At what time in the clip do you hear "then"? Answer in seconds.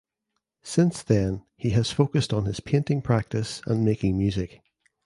1.03-1.43